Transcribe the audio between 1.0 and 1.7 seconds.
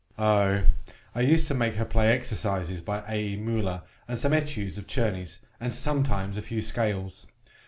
I used to